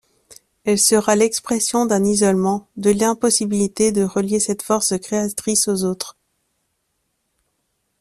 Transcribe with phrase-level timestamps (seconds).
[0.65, 6.17] Elle sera l’expression d’un isolement, de l’impossibilité de relier cette force créatrice aux autres.